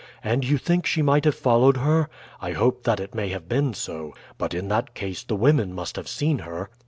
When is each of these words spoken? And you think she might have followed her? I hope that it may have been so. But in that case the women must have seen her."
And 0.23 0.43
you 0.43 0.57
think 0.57 0.87
she 0.87 1.03
might 1.03 1.25
have 1.25 1.35
followed 1.35 1.77
her? 1.77 2.09
I 2.41 2.53
hope 2.53 2.85
that 2.85 2.99
it 2.99 3.13
may 3.13 3.29
have 3.29 3.47
been 3.47 3.75
so. 3.75 4.15
But 4.39 4.55
in 4.55 4.67
that 4.69 4.95
case 4.95 5.21
the 5.23 5.35
women 5.35 5.75
must 5.75 5.95
have 5.95 6.07
seen 6.07 6.39
her." 6.39 6.71